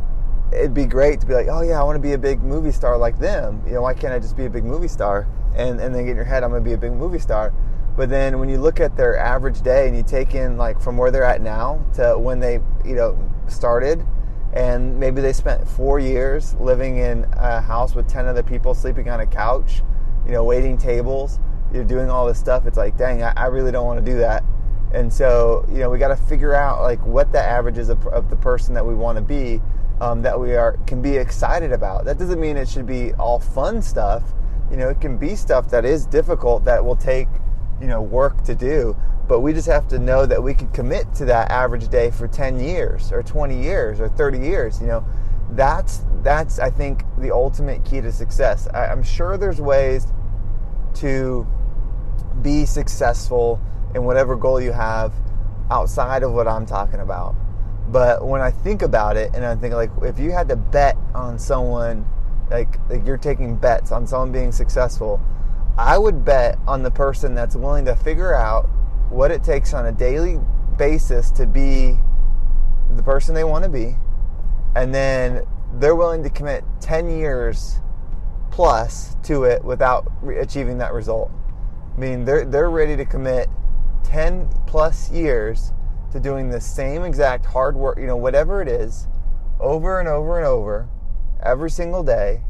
it'd 0.51 0.73
be 0.73 0.85
great 0.85 1.19
to 1.21 1.25
be 1.25 1.33
like, 1.33 1.47
oh 1.49 1.61
yeah, 1.61 1.79
I 1.79 1.83
want 1.83 1.95
to 1.95 2.01
be 2.01 2.13
a 2.13 2.17
big 2.17 2.43
movie 2.43 2.71
star 2.71 2.97
like 2.97 3.17
them. 3.19 3.61
You 3.65 3.73
know, 3.73 3.81
why 3.81 3.93
can't 3.93 4.13
I 4.13 4.19
just 4.19 4.35
be 4.35 4.45
a 4.45 4.49
big 4.49 4.63
movie 4.63 4.87
star? 4.87 5.27
And 5.55 5.79
and 5.79 5.93
then 5.93 6.05
get 6.05 6.11
in 6.11 6.15
your 6.15 6.25
head, 6.25 6.43
I'm 6.43 6.51
gonna 6.51 6.61
be 6.61 6.73
a 6.73 6.77
big 6.77 6.93
movie 6.93 7.19
star. 7.19 7.53
But 7.95 8.09
then 8.09 8.39
when 8.39 8.49
you 8.49 8.57
look 8.57 8.79
at 8.79 8.95
their 8.95 9.17
average 9.17 9.61
day 9.61 9.87
and 9.87 9.95
you 9.95 10.03
take 10.03 10.33
in 10.33 10.57
like 10.57 10.79
from 10.79 10.97
where 10.97 11.11
they're 11.11 11.23
at 11.23 11.41
now 11.41 11.83
to 11.95 12.17
when 12.17 12.39
they 12.39 12.59
you 12.85 12.95
know 12.95 13.17
started, 13.47 14.05
and 14.53 14.99
maybe 14.99 15.21
they 15.21 15.33
spent 15.33 15.67
four 15.67 15.99
years 15.99 16.53
living 16.55 16.97
in 16.97 17.25
a 17.33 17.61
house 17.61 17.95
with 17.95 18.07
ten 18.07 18.27
other 18.27 18.43
people 18.43 18.73
sleeping 18.73 19.09
on 19.09 19.19
a 19.19 19.25
couch, 19.25 19.81
you 20.25 20.31
know, 20.31 20.43
waiting 20.43 20.77
tables, 20.77 21.39
you're 21.73 21.83
doing 21.83 22.09
all 22.09 22.27
this 22.27 22.39
stuff. 22.39 22.65
It's 22.65 22.77
like, 22.77 22.97
dang, 22.97 23.23
I, 23.23 23.33
I 23.35 23.45
really 23.47 23.71
don't 23.71 23.85
want 23.85 24.03
to 24.03 24.11
do 24.11 24.17
that. 24.19 24.43
And 24.93 25.11
so, 25.11 25.65
you 25.69 25.79
know, 25.79 25.89
we 25.89 25.97
got 25.97 26.09
to 26.09 26.15
figure 26.15 26.53
out 26.53 26.81
like 26.81 27.03
what 27.05 27.31
the 27.31 27.41
average 27.41 27.77
is 27.77 27.89
of, 27.89 28.05
of 28.07 28.29
the 28.29 28.35
person 28.35 28.73
that 28.73 28.85
we 28.85 28.93
want 28.93 29.17
to 29.17 29.21
be 29.21 29.61
um, 30.01 30.21
that 30.23 30.37
we 30.37 30.55
are 30.55 30.77
can 30.87 31.01
be 31.01 31.15
excited 31.15 31.71
about. 31.71 32.05
That 32.05 32.17
doesn't 32.17 32.39
mean 32.39 32.57
it 32.57 32.67
should 32.67 32.87
be 32.87 33.13
all 33.13 33.39
fun 33.39 33.81
stuff. 33.81 34.23
You 34.69 34.77
know, 34.77 34.89
it 34.89 34.99
can 34.99 35.17
be 35.17 35.35
stuff 35.35 35.69
that 35.69 35.85
is 35.85 36.05
difficult 36.05 36.65
that 36.65 36.83
will 36.83 36.95
take 36.95 37.27
you 37.79 37.87
know 37.87 38.01
work 38.01 38.43
to 38.43 38.55
do. 38.55 38.97
But 39.27 39.39
we 39.39 39.53
just 39.53 39.67
have 39.67 39.87
to 39.89 39.99
know 39.99 40.25
that 40.25 40.41
we 40.41 40.53
can 40.53 40.69
commit 40.71 41.13
to 41.15 41.25
that 41.25 41.51
average 41.51 41.87
day 41.87 42.11
for 42.11 42.27
10 42.27 42.59
years 42.59 43.13
or 43.13 43.23
20 43.23 43.61
years 43.61 44.01
or 44.01 44.09
30 44.09 44.39
years. 44.39 44.81
You 44.81 44.87
know, 44.87 45.05
that's 45.51 46.03
that's 46.21 46.59
I 46.59 46.69
think 46.69 47.03
the 47.17 47.31
ultimate 47.31 47.85
key 47.85 48.01
to 48.01 48.11
success. 48.11 48.67
I, 48.73 48.87
I'm 48.87 49.03
sure 49.03 49.37
there's 49.37 49.61
ways 49.61 50.07
to 50.95 51.47
be 52.41 52.65
successful 52.65 53.59
in 53.95 54.03
whatever 54.03 54.35
goal 54.35 54.61
you 54.61 54.71
have 54.71 55.13
outside 55.69 56.23
of 56.23 56.33
what 56.33 56.47
I'm 56.47 56.65
talking 56.65 56.99
about. 56.99 57.35
But 57.89 58.25
when 58.25 58.41
I 58.41 58.51
think 58.51 58.81
about 58.81 59.17
it, 59.17 59.31
and 59.33 59.45
I 59.45 59.55
think 59.55 59.73
like 59.73 59.91
if 60.01 60.19
you 60.19 60.31
had 60.31 60.47
to 60.49 60.55
bet 60.55 60.97
on 61.13 61.37
someone, 61.37 62.05
like 62.49 62.77
like 62.89 63.05
you're 63.05 63.17
taking 63.17 63.55
bets 63.55 63.91
on 63.91 64.07
someone 64.07 64.31
being 64.31 64.51
successful, 64.51 65.21
I 65.77 65.97
would 65.97 66.23
bet 66.23 66.57
on 66.67 66.83
the 66.83 66.91
person 66.91 67.33
that's 67.33 67.55
willing 67.55 67.85
to 67.85 67.95
figure 67.95 68.33
out 68.33 68.69
what 69.09 69.31
it 69.31 69.43
takes 69.43 69.73
on 69.73 69.85
a 69.85 69.91
daily 69.91 70.39
basis 70.77 71.31
to 71.31 71.45
be 71.45 71.97
the 72.95 73.03
person 73.03 73.35
they 73.35 73.43
want 73.43 73.63
to 73.63 73.69
be, 73.69 73.95
and 74.75 74.93
then 74.93 75.43
they're 75.75 75.95
willing 75.95 76.23
to 76.23 76.29
commit 76.29 76.63
10 76.81 77.09
years 77.09 77.79
plus 78.51 79.15
to 79.23 79.43
it 79.43 79.63
without 79.63 80.09
achieving 80.39 80.77
that 80.77 80.93
result. 80.93 81.31
I 82.01 82.03
mean, 82.03 82.25
they're, 82.25 82.45
they're 82.45 82.71
ready 82.71 82.97
to 82.97 83.05
commit 83.05 83.47
10 84.05 84.49
plus 84.65 85.11
years 85.11 85.71
to 86.11 86.19
doing 86.19 86.49
the 86.49 86.59
same 86.59 87.03
exact 87.03 87.45
hard 87.45 87.75
work, 87.75 87.99
you 87.99 88.07
know, 88.07 88.17
whatever 88.17 88.59
it 88.59 88.67
is, 88.67 89.07
over 89.59 89.99
and 89.99 90.09
over 90.09 90.39
and 90.39 90.47
over, 90.47 90.89
every 91.43 91.69
single 91.69 92.01
day, 92.01 92.41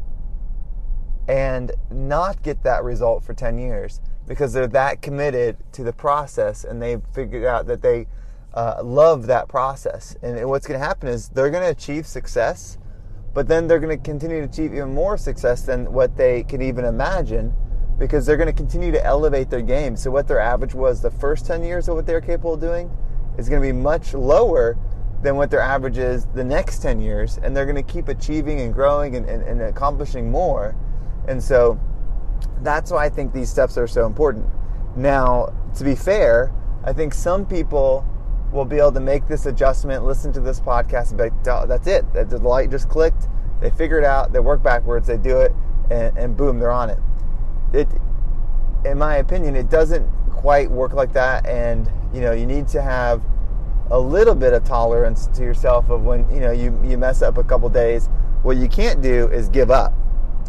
and 1.28 1.70
not 1.90 2.42
get 2.42 2.62
that 2.62 2.82
result 2.82 3.24
for 3.24 3.34
10 3.34 3.58
years 3.58 4.00
because 4.26 4.54
they're 4.54 4.66
that 4.68 5.02
committed 5.02 5.58
to 5.72 5.84
the 5.84 5.92
process 5.92 6.64
and 6.64 6.80
they've 6.80 7.02
figured 7.12 7.44
out 7.44 7.66
that 7.66 7.82
they 7.82 8.06
uh, 8.54 8.80
love 8.82 9.26
that 9.26 9.48
process. 9.48 10.16
And 10.22 10.48
what's 10.48 10.66
going 10.66 10.80
to 10.80 10.86
happen 10.86 11.10
is 11.10 11.28
they're 11.28 11.50
going 11.50 11.62
to 11.62 11.68
achieve 11.68 12.06
success, 12.06 12.78
but 13.34 13.48
then 13.48 13.66
they're 13.66 13.80
going 13.80 13.98
to 13.98 14.02
continue 14.02 14.38
to 14.38 14.46
achieve 14.46 14.72
even 14.72 14.94
more 14.94 15.18
success 15.18 15.60
than 15.60 15.92
what 15.92 16.16
they 16.16 16.42
can 16.42 16.62
even 16.62 16.86
imagine 16.86 17.54
because 18.02 18.26
they're 18.26 18.36
going 18.36 18.48
to 18.48 18.52
continue 18.52 18.90
to 18.90 19.04
elevate 19.04 19.48
their 19.48 19.62
game. 19.62 19.94
So, 19.94 20.10
what 20.10 20.26
their 20.26 20.40
average 20.40 20.74
was 20.74 21.00
the 21.00 21.10
first 21.10 21.46
10 21.46 21.62
years 21.62 21.88
of 21.88 21.94
what 21.94 22.04
they're 22.04 22.20
capable 22.20 22.54
of 22.54 22.60
doing 22.60 22.90
is 23.38 23.48
going 23.48 23.62
to 23.62 23.66
be 23.66 23.72
much 23.72 24.12
lower 24.12 24.76
than 25.22 25.36
what 25.36 25.52
their 25.52 25.60
average 25.60 25.98
is 25.98 26.26
the 26.34 26.42
next 26.42 26.80
10 26.80 27.00
years. 27.00 27.38
And 27.44 27.56
they're 27.56 27.64
going 27.64 27.76
to 27.76 27.92
keep 27.92 28.08
achieving 28.08 28.60
and 28.60 28.74
growing 28.74 29.14
and, 29.14 29.28
and, 29.28 29.44
and 29.44 29.62
accomplishing 29.62 30.32
more. 30.32 30.74
And 31.28 31.40
so, 31.40 31.78
that's 32.62 32.90
why 32.90 33.04
I 33.04 33.08
think 33.08 33.32
these 33.32 33.48
steps 33.48 33.78
are 33.78 33.86
so 33.86 34.04
important. 34.04 34.46
Now, 34.96 35.54
to 35.76 35.84
be 35.84 35.94
fair, 35.94 36.52
I 36.82 36.92
think 36.92 37.14
some 37.14 37.46
people 37.46 38.04
will 38.50 38.64
be 38.64 38.78
able 38.78 38.92
to 38.92 39.00
make 39.00 39.28
this 39.28 39.46
adjustment, 39.46 40.04
listen 40.04 40.32
to 40.32 40.40
this 40.40 40.58
podcast, 40.58 41.10
and 41.10 41.18
be 41.18 41.24
like, 41.30 41.68
that's 41.68 41.86
it. 41.86 42.12
The 42.12 42.38
light 42.38 42.68
just 42.72 42.88
clicked. 42.88 43.28
They 43.60 43.70
figure 43.70 44.00
it 44.00 44.04
out. 44.04 44.32
They 44.32 44.40
work 44.40 44.60
backwards. 44.60 45.06
They 45.06 45.18
do 45.18 45.38
it, 45.38 45.52
and, 45.88 46.18
and 46.18 46.36
boom, 46.36 46.58
they're 46.58 46.72
on 46.72 46.90
it. 46.90 46.98
It, 47.72 47.88
in 48.84 48.98
my 48.98 49.16
opinion, 49.16 49.56
it 49.56 49.70
doesn't 49.70 50.08
quite 50.30 50.70
work 50.70 50.92
like 50.92 51.12
that. 51.12 51.46
And 51.46 51.90
you 52.12 52.20
know, 52.20 52.32
you 52.32 52.46
need 52.46 52.68
to 52.68 52.82
have 52.82 53.22
a 53.90 53.98
little 53.98 54.34
bit 54.34 54.52
of 54.52 54.64
tolerance 54.64 55.26
to 55.28 55.42
yourself 55.42 55.90
of 55.90 56.02
when 56.02 56.30
you 56.32 56.40
know 56.40 56.52
you 56.52 56.78
you 56.84 56.98
mess 56.98 57.22
up 57.22 57.38
a 57.38 57.44
couple 57.44 57.68
days. 57.68 58.08
What 58.42 58.56
you 58.56 58.68
can't 58.68 59.00
do 59.00 59.28
is 59.28 59.48
give 59.48 59.70
up. 59.70 59.94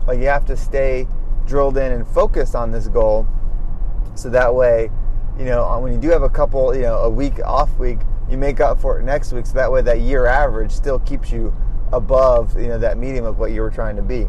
Like 0.08 0.20
you 0.20 0.26
have 0.26 0.46
to 0.46 0.58
stay 0.58 1.08
drilled 1.46 1.78
in 1.78 1.92
and 1.92 2.08
focused 2.08 2.56
on 2.56 2.72
this 2.72 2.88
goal, 2.88 3.28
so 4.16 4.30
that 4.30 4.54
way 4.54 4.90
you 5.38 5.46
know, 5.46 5.80
when 5.80 5.92
you 5.92 6.00
do 6.00 6.10
have 6.10 6.22
a 6.22 6.30
couple, 6.30 6.76
you 6.76 6.84
know, 6.84 7.00
a 7.00 7.10
week 7.10 7.40
off 7.44 7.76
week, 7.78 8.00
you 8.30 8.38
make 8.38 8.60
up 8.60 8.80
for 8.80 9.00
it 9.00 9.04
next 9.04 9.34
week. 9.34 9.46
So 9.46 9.54
that 9.54 9.72
way, 9.72 9.82
that 9.82 10.02
year 10.02 10.26
average 10.26 10.72
still 10.72 11.00
keeps 11.00 11.32
you 11.32 11.54
above, 11.92 12.60
you 12.60 12.68
know, 12.68 12.78
that 12.80 12.98
medium 12.98 13.26
of 13.26 13.40
what 13.40 13.52
you 13.52 13.62
were 13.62 13.72
trying 13.72 13.96
to 13.96 14.02
be. 14.02 14.28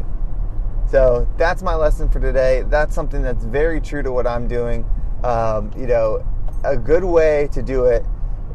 So 0.89 1.27
that's 1.37 1.63
my 1.63 1.75
lesson 1.75 2.09
for 2.09 2.19
today. 2.19 2.63
That's 2.67 2.93
something 2.93 3.21
that's 3.21 3.43
very 3.43 3.81
true 3.81 4.03
to 4.03 4.11
what 4.11 4.27
I'm 4.27 4.47
doing. 4.47 4.85
Um, 5.23 5.71
you 5.75 5.87
know, 5.87 6.23
a 6.63 6.77
good 6.77 7.03
way 7.03 7.49
to 7.53 7.61
do 7.61 7.85
it 7.85 8.05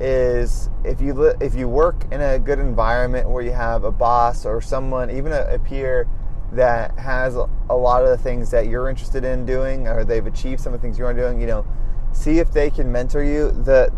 is 0.01 0.71
if 0.85 1.01
you 1.01 1.13
li- 1.13 1.35
if 1.41 1.55
you 1.55 1.69
work 1.69 2.07
in 2.11 2.21
a 2.21 2.39
good 2.39 2.59
environment 2.59 3.29
where 3.29 3.43
you 3.43 3.53
have 3.53 3.85
a 3.85 3.91
boss 3.91 4.47
or 4.47 4.61
someone, 4.61 5.11
even 5.11 5.33
a, 5.33 5.43
a 5.55 5.59
peer 5.59 6.09
that 6.53 6.99
has 6.99 7.37
a 7.37 7.77
lot 7.77 8.03
of 8.03 8.09
the 8.09 8.17
things 8.17 8.51
that 8.51 8.67
you're 8.67 8.89
interested 8.89 9.25
in 9.25 9.45
doing, 9.45 9.87
or 9.87 10.05
they've 10.05 10.27
achieved 10.27 10.61
some 10.61 10.73
of 10.73 10.81
the 10.81 10.87
things 10.87 10.99
you're 10.99 11.13
doing. 11.13 11.41
You 11.41 11.47
know, 11.47 11.67
see 12.13 12.39
if 12.39 12.53
they 12.53 12.71
can 12.71 12.91
mentor 12.91 13.23
you. 13.23 13.51
The 13.51 13.93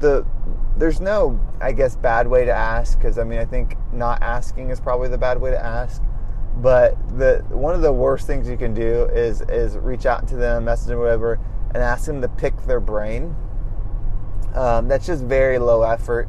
the 0.00 0.26
there's 0.76 1.00
no 1.00 1.38
I 1.60 1.72
guess 1.72 1.94
bad 1.94 2.26
way 2.26 2.46
to 2.46 2.52
ask 2.52 2.98
because 2.98 3.18
I 3.18 3.24
mean 3.24 3.38
I 3.38 3.44
think 3.44 3.76
not 3.92 4.22
asking 4.22 4.70
is 4.70 4.80
probably 4.80 5.08
the 5.08 5.18
bad 5.18 5.40
way 5.40 5.50
to 5.50 5.62
ask. 5.62 6.02
But 6.60 7.18
the 7.18 7.44
one 7.48 7.74
of 7.74 7.80
the 7.80 7.92
worst 7.92 8.26
things 8.26 8.48
you 8.48 8.56
can 8.56 8.74
do 8.74 9.04
is 9.06 9.40
is 9.42 9.76
reach 9.78 10.04
out 10.04 10.28
to 10.28 10.36
them, 10.36 10.64
message 10.64 10.88
them, 10.88 10.98
whatever, 10.98 11.38
and 11.74 11.82
ask 11.82 12.06
them 12.06 12.20
to 12.20 12.28
pick 12.28 12.56
their 12.66 12.80
brain. 12.80 13.34
Um, 14.54 14.88
that's 14.88 15.06
just 15.06 15.24
very 15.24 15.58
low 15.58 15.82
effort, 15.82 16.28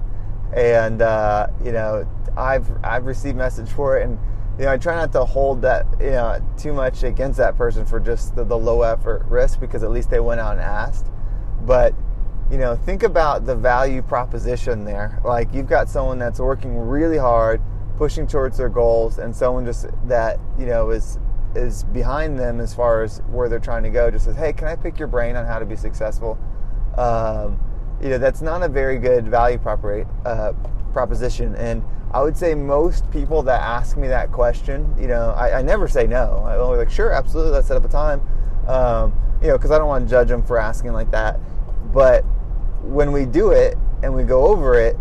and 0.56 1.02
uh, 1.02 1.48
you 1.64 1.72
know 1.72 2.08
I've 2.38 2.68
I've 2.84 3.06
received 3.06 3.38
message 3.38 3.70
for 3.70 3.98
it, 3.98 4.04
and 4.04 4.18
you 4.58 4.66
know 4.66 4.72
I 4.72 4.78
try 4.78 4.96
not 4.96 5.12
to 5.14 5.26
hold 5.26 5.62
that 5.64 5.86
you 6.00 6.12
know 6.12 6.40
too 6.58 6.72
much 6.72 7.04
against 7.04 7.38
that 7.40 7.58
person 7.58 7.86
for 7.86 8.00
just 8.00 8.36
the, 8.36 8.44
the 8.46 8.58
low 8.58 8.84
effort 8.84 9.26
risk 9.26 9.60
because 9.60 9.84
at 9.84 9.92
least 9.92 10.10
they 10.10 10.20
went 10.20 10.40
out 10.40 10.54
and 10.54 10.62
asked. 10.62 11.08
But 11.64 11.94
you 12.52 12.58
know, 12.58 12.76
think 12.76 13.04
about 13.04 13.46
the 13.46 13.56
value 13.56 14.02
proposition 14.02 14.84
there. 14.84 15.20
Like 15.24 15.54
you've 15.54 15.68
got 15.68 15.90
someone 15.90 16.20
that's 16.20 16.40
working 16.40 16.78
really 16.78 17.18
hard, 17.18 17.62
pushing 18.02 18.26
towards 18.26 18.58
their 18.58 18.68
goals, 18.68 19.20
and 19.20 19.36
someone 19.36 19.64
just 19.64 19.86
that 20.08 20.40
you 20.58 20.66
know 20.66 20.90
is 20.90 21.20
is 21.54 21.84
behind 21.84 22.40
them 22.40 22.60
as 22.60 22.74
far 22.74 23.04
as 23.04 23.20
where 23.30 23.48
they're 23.48 23.60
trying 23.60 23.84
to 23.84 23.92
go. 23.92 24.10
Just 24.10 24.26
says, 24.26 24.36
"Hey, 24.36 24.54
can 24.54 24.68
I 24.68 24.76
pick 24.76 24.98
your 24.98 25.08
brain 25.08 25.36
on 25.36 25.46
how 25.46 25.60
to 25.60 25.68
be 25.68 25.76
successful?" 25.76 26.36
Um, 26.98 27.60
you 28.02 28.10
know, 28.10 28.18
that's 28.18 28.42
not 28.42 28.64
a 28.64 28.68
very 28.68 28.98
good 28.98 29.28
value 29.28 29.60
proper, 29.60 30.08
uh, 30.26 30.54
proposition. 30.94 31.54
And 31.58 31.84
I 32.10 32.24
would 32.24 32.36
say 32.36 32.56
most 32.56 33.10
people 33.12 33.44
that 33.44 33.62
ask 33.62 33.96
me 33.96 34.08
that 34.08 34.32
question, 34.32 34.96
you 35.00 35.08
know, 35.08 35.36
I, 35.38 35.60
I 35.60 35.62
never 35.62 35.88
say 35.88 36.08
no. 36.08 36.44
I'm 36.44 36.78
like, 36.80 36.90
"Sure, 36.90 37.12
absolutely, 37.12 37.52
let's 37.52 37.68
set 37.68 37.78
up 37.78 37.86
a 37.86 37.88
time." 37.88 38.20
Um, 38.66 39.14
you 39.44 39.50
know, 39.50 39.60
because 39.60 39.70
I 39.70 39.78
don't 39.78 39.88
want 39.88 40.08
to 40.08 40.10
judge 40.10 40.30
them 40.30 40.42
for 40.42 40.58
asking 40.58 40.94
like 40.94 41.12
that. 41.12 41.40
But 41.94 42.24
when 42.82 43.12
we 43.12 43.28
do 43.28 43.52
it 43.52 43.78
and 44.02 44.16
we 44.16 44.24
go 44.24 44.48
over 44.48 44.74
it, 44.74 44.98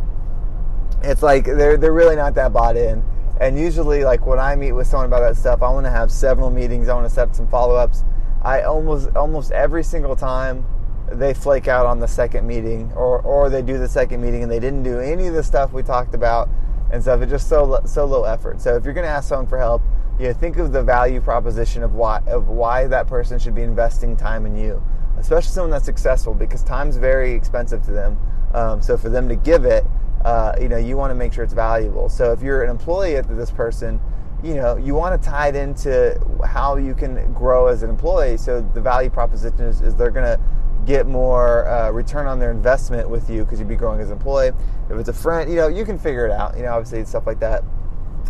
it's 1.02 1.22
like 1.22 1.44
they're 1.44 1.76
they're 1.76 1.92
really 1.92 2.16
not 2.16 2.34
that 2.34 2.52
bought 2.52 2.76
in. 2.76 3.04
And 3.40 3.58
usually, 3.58 4.04
like 4.04 4.26
when 4.26 4.38
I 4.38 4.54
meet 4.54 4.72
with 4.72 4.86
someone 4.86 5.06
about 5.06 5.20
that 5.20 5.36
stuff, 5.36 5.62
I 5.62 5.70
want 5.70 5.86
to 5.86 5.90
have 5.90 6.10
several 6.10 6.50
meetings. 6.50 6.88
I 6.88 6.94
want 6.94 7.06
to 7.06 7.14
set 7.14 7.34
some 7.34 7.48
follow 7.48 7.74
ups. 7.74 8.04
I 8.42 8.62
almost 8.62 9.14
almost 9.16 9.52
every 9.52 9.82
single 9.82 10.16
time 10.16 10.64
they 11.10 11.34
flake 11.34 11.66
out 11.66 11.86
on 11.86 12.00
the 12.00 12.08
second 12.08 12.46
meeting, 12.46 12.92
or 12.94 13.20
or 13.20 13.48
they 13.48 13.62
do 13.62 13.78
the 13.78 13.88
second 13.88 14.20
meeting 14.20 14.42
and 14.42 14.52
they 14.52 14.60
didn't 14.60 14.82
do 14.82 15.00
any 15.00 15.26
of 15.26 15.34
the 15.34 15.42
stuff 15.42 15.72
we 15.72 15.82
talked 15.82 16.14
about 16.14 16.48
and 16.92 17.02
stuff. 17.02 17.22
It's 17.22 17.30
just 17.30 17.48
so 17.48 17.80
so 17.86 18.04
low 18.04 18.24
effort. 18.24 18.60
So 18.60 18.76
if 18.76 18.84
you're 18.84 18.94
going 18.94 19.06
to 19.06 19.10
ask 19.10 19.28
someone 19.28 19.46
for 19.46 19.58
help, 19.58 19.82
you 20.18 20.26
know, 20.28 20.32
think 20.34 20.58
of 20.58 20.72
the 20.72 20.82
value 20.82 21.20
proposition 21.20 21.82
of 21.82 21.94
why 21.94 22.20
of 22.26 22.48
why 22.48 22.86
that 22.88 23.06
person 23.06 23.38
should 23.38 23.54
be 23.54 23.62
investing 23.62 24.16
time 24.16 24.44
in 24.44 24.56
you 24.56 24.82
especially 25.20 25.52
someone 25.52 25.70
that's 25.70 25.84
successful, 25.84 26.34
because 26.34 26.62
time's 26.62 26.96
very 26.96 27.32
expensive 27.32 27.82
to 27.84 27.92
them. 27.92 28.18
Um, 28.54 28.82
so 28.82 28.96
for 28.96 29.08
them 29.08 29.28
to 29.28 29.36
give 29.36 29.64
it, 29.64 29.84
uh, 30.24 30.54
you 30.60 30.68
know, 30.68 30.76
you 30.76 30.96
want 30.96 31.10
to 31.10 31.14
make 31.14 31.32
sure 31.32 31.44
it's 31.44 31.54
valuable. 31.54 32.08
So 32.08 32.32
if 32.32 32.42
you're 32.42 32.62
an 32.62 32.70
employee 32.70 33.16
of 33.16 33.28
this 33.36 33.50
person, 33.50 34.00
you 34.42 34.54
know, 34.54 34.76
you 34.76 34.94
want 34.94 35.20
to 35.20 35.28
tie 35.28 35.48
it 35.48 35.56
into 35.56 36.18
how 36.46 36.76
you 36.76 36.94
can 36.94 37.32
grow 37.32 37.66
as 37.66 37.82
an 37.82 37.90
employee. 37.90 38.36
So 38.36 38.60
the 38.74 38.80
value 38.80 39.10
proposition 39.10 39.60
is, 39.60 39.80
is 39.80 39.94
they're 39.94 40.10
going 40.10 40.24
to 40.24 40.40
get 40.86 41.06
more 41.06 41.68
uh, 41.68 41.90
return 41.90 42.26
on 42.26 42.38
their 42.38 42.50
investment 42.50 43.08
with 43.08 43.28
you 43.28 43.44
because 43.44 43.58
you'd 43.58 43.68
be 43.68 43.76
growing 43.76 44.00
as 44.00 44.08
an 44.08 44.14
employee. 44.14 44.52
If 44.88 44.98
it's 44.98 45.08
a 45.08 45.14
friend, 45.14 45.50
you 45.50 45.56
know, 45.56 45.68
you 45.68 45.84
can 45.84 45.98
figure 45.98 46.26
it 46.26 46.32
out. 46.32 46.56
You 46.56 46.62
know, 46.62 46.72
obviously 46.72 47.04
stuff 47.04 47.26
like 47.26 47.40
that. 47.40 47.62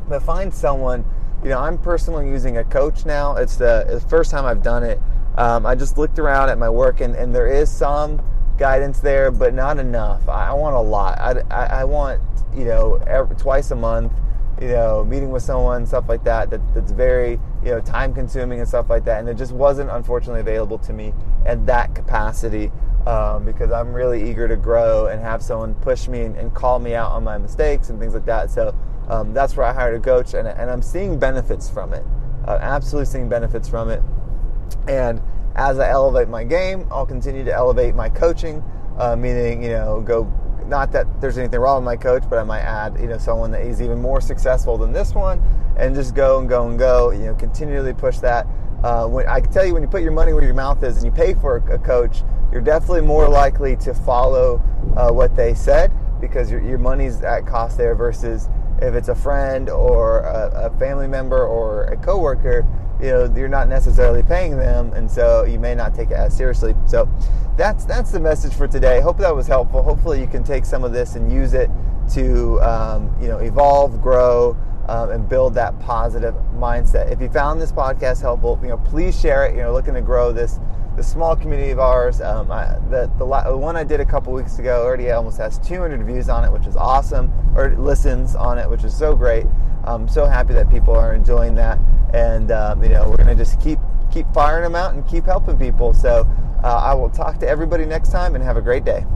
But 0.09 0.23
find 0.23 0.53
someone. 0.53 1.05
You 1.43 1.49
know, 1.49 1.59
I'm 1.59 1.79
personally 1.79 2.29
using 2.29 2.59
a 2.59 2.65
coach 2.65 3.07
now. 3.07 3.37
It's 3.37 3.57
the, 3.57 3.87
it's 3.89 4.05
the 4.05 4.11
first 4.11 4.31
time 4.31 4.45
I've 4.45 4.63
done 4.63 4.83
it 4.83 5.01
um, 5.37 5.65
I 5.65 5.75
just 5.75 5.97
looked 5.97 6.19
around 6.19 6.51
at 6.51 6.59
my 6.59 6.69
work, 6.69 7.01
and, 7.01 7.15
and 7.15 7.35
there 7.35 7.47
is 7.47 7.71
some 7.71 8.21
guidance 8.61 9.01
there, 9.01 9.31
but 9.31 9.55
not 9.55 9.79
enough. 9.79 10.29
I, 10.29 10.53
want 10.53 10.77
a 10.77 10.81
lot. 10.81 11.19
I, 11.19 11.43
I, 11.51 11.81
I 11.81 11.85
want 11.85 12.21
you 12.55 12.67
know 12.67 12.97
every, 13.07 13.35
twice 13.35 13.71
a 13.71 13.75
month, 13.75 14.13
you 14.61 14.69
know, 14.69 15.03
meeting 15.03 15.31
with 15.31 15.43
someone, 15.43 15.87
stuff 15.87 16.09
like 16.09 16.23
that. 16.25 16.51
That 16.51 16.61
that's 16.75 16.93
very 16.93 17.41
you 17.65 17.71
know 17.71 17.81
time 17.81 18.15
consuming 18.15 18.61
and 18.61 18.69
stuff 18.69 18.91
like 18.91 19.05
that. 19.07 19.19
And 19.19 19.29
it 19.29 19.35
just 19.35 19.53
wasn't 19.53 19.91
unfortunately 19.91 20.43
available 20.43 20.79
to 20.79 20.93
me 20.93 21.15
at 21.47 21.67
that 21.67 21.95
capacity 21.95 22.71
um, 23.07 23.47
because 23.47 23.73
I'm 23.73 23.93
really 23.95 24.31
eager 24.31 24.47
to 24.47 24.57
grow 24.57 25.07
and 25.07 25.21
have 25.23 25.43
someone 25.43 25.75
push 25.77 26.07
me 26.07 26.21
and, 26.21 26.37
and 26.37 26.55
call 26.55 26.79
me 26.79 26.95
out 26.95 27.13
on 27.13 27.25
my 27.25 27.39
mistakes 27.39 27.89
and 27.89 27.99
things 27.99 28.13
like 28.13 28.27
that. 28.27 28.51
So 28.51 28.77
um, 29.09 29.33
that's 29.33 29.57
where 29.57 29.67
I 29.67 29.73
hired 29.73 29.97
a 29.97 30.01
coach, 30.01 30.35
and, 30.35 30.47
and 30.47 30.71
I'm 30.71 30.83
seeing 30.83 31.19
benefits 31.19 31.69
from 31.69 31.95
it. 31.95 32.05
Uh, 32.47 32.59
absolutely 32.61 33.07
seeing 33.07 33.29
benefits 33.29 33.69
from 33.69 33.91
it. 33.91 34.03
And 34.87 35.21
as 35.61 35.79
I 35.79 35.91
elevate 35.91 36.29
my 36.29 36.43
game, 36.43 36.89
I'll 36.91 37.05
continue 37.05 37.45
to 37.45 37.53
elevate 37.53 37.95
my 37.95 38.09
coaching, 38.09 38.65
uh, 38.99 39.15
meaning, 39.15 39.63
you 39.63 39.69
know, 39.69 40.01
go, 40.01 40.25
not 40.67 40.91
that 40.93 41.21
there's 41.21 41.37
anything 41.37 41.61
wrong 41.61 41.83
with 41.83 41.85
my 41.85 41.97
coach, 41.97 42.23
but 42.31 42.39
I 42.39 42.45
might 42.45 42.63
add, 42.63 42.99
you 42.99 43.09
know, 43.09 43.19
someone 43.19 43.51
that 43.51 43.61
is 43.61 43.83
even 43.83 44.01
more 44.01 44.23
successful 44.23 44.79
than 44.79 44.91
this 44.91 45.15
one 45.15 45.43
and 45.77 45.95
just 45.95 46.15
go 46.15 46.39
and 46.39 46.49
go 46.49 46.67
and 46.67 46.79
go, 46.79 47.11
you 47.11 47.27
know, 47.27 47.35
continually 47.35 47.93
push 47.93 48.19
that. 48.21 48.47
Uh, 48.83 49.07
when 49.07 49.29
I 49.29 49.41
can 49.41 49.53
tell 49.53 49.67
you 49.67 49.75
when 49.75 49.83
you 49.83 49.89
put 49.89 50.01
your 50.01 50.13
money 50.13 50.33
where 50.33 50.43
your 50.43 50.55
mouth 50.55 50.83
is 50.83 50.97
and 50.97 51.05
you 51.05 51.13
pay 51.13 51.35
for 51.35 51.57
a, 51.57 51.79
coach, 51.79 52.23
you're 52.51 52.63
definitely 52.63 53.03
more 53.03 53.29
likely 53.29 53.77
to 53.77 53.93
follow 53.93 54.63
uh, 54.97 55.11
what 55.11 55.37
they 55.37 55.53
said 55.53 55.93
because 56.23 56.51
your, 56.51 56.63
your 56.63 56.79
money's 56.79 57.21
at 57.21 57.47
cost 57.47 57.77
there 57.77 57.95
versus 57.95 58.49
if 58.81 58.95
it's 58.95 59.09
a 59.09 59.15
friend 59.15 59.69
or 59.69 60.21
a, 60.21 60.73
a 60.73 60.79
family 60.79 61.07
member 61.07 61.47
or 61.47 61.85
a 61.85 61.99
coworker 61.99 62.67
you 63.03 63.11
know 63.11 63.35
you're 63.37 63.49
not 63.49 63.69
necessarily 63.69 64.23
paying 64.23 64.57
them, 64.57 64.93
and 64.93 65.11
so 65.11 65.45
you 65.45 65.59
may 65.59 65.75
not 65.75 65.95
take 65.95 66.11
it 66.11 66.15
as 66.15 66.37
seriously. 66.37 66.75
So 66.87 67.09
that's 67.57 67.85
that's 67.85 68.11
the 68.11 68.21
message 68.21 68.55
for 68.55 68.69
today. 68.69 69.01
Hope 69.01 69.19
that 69.19 69.35
was 69.35 69.47
helpful. 69.47 69.83
Hopefully 69.83 70.21
you 70.21 70.27
can 70.27 70.45
take 70.45 70.65
some 70.65 70.85
of 70.85 70.93
this 70.93 71.17
and 71.17 71.33
use 71.33 71.55
it 71.55 71.71
to 72.15 72.61
um, 72.61 73.15
you 73.21 73.29
know 73.29 73.39
evolve, 73.39 74.01
grow. 74.01 74.57
Um, 74.89 75.11
and 75.11 75.29
build 75.29 75.55
that 75.55 75.79
positive 75.79 76.35
mindset. 76.57 77.13
If 77.13 77.21
you 77.21 77.29
found 77.29 77.61
this 77.61 77.71
podcast 77.71 78.23
helpful, 78.23 78.59
you 78.61 78.71
know, 78.71 78.79
please 78.79 79.21
share 79.21 79.47
it. 79.47 79.55
You 79.55 79.63
know, 79.63 79.73
looking 79.73 79.95
to 79.95 80.01
grow 80.01 80.33
this 80.33 80.59
the 81.01 81.05
small 81.05 81.35
community 81.35 81.71
of 81.71 81.79
ours. 81.79 82.21
Um, 82.21 82.53
I, 82.53 82.77
the, 82.91 83.11
the, 83.19 83.25
the 83.25 83.57
one 83.57 83.75
I 83.75 83.85
did 83.85 84.01
a 84.01 84.05
couple 84.05 84.35
weeks 84.35 84.59
ago 84.59 84.83
already 84.83 85.11
almost 85.11 85.39
has 85.39 85.59
200 85.61 86.05
views 86.05 86.29
on 86.29 86.45
it, 86.45 86.53
which 86.53 86.67
is 86.67 86.77
awesome, 86.77 87.33
or 87.57 87.75
listens 87.77 88.35
on 88.35 88.59
it, 88.59 88.69
which 88.69 88.85
is 88.85 88.95
so 88.95 89.17
great. 89.17 89.47
I'm 89.85 90.09
so 90.09 90.27
happy 90.27 90.53
that 90.53 90.69
people 90.69 90.95
are 90.95 91.15
enjoying 91.15 91.55
that, 91.55 91.79
and 92.13 92.53
um, 92.53 92.83
you 92.83 92.91
know 92.91 93.09
we're 93.09 93.17
gonna 93.17 93.35
just 93.35 93.59
keep 93.63 93.79
keep 94.13 94.27
firing 94.35 94.63
them 94.63 94.75
out 94.75 94.93
and 94.93 95.07
keep 95.09 95.25
helping 95.25 95.57
people. 95.57 95.95
So 95.95 96.29
uh, 96.63 96.67
I 96.67 96.93
will 96.93 97.09
talk 97.09 97.39
to 97.39 97.49
everybody 97.49 97.87
next 97.87 98.13
time, 98.13 98.35
and 98.35 98.45
have 98.45 98.59
a 98.59 98.63
great 98.63 98.85
day. 98.85 99.07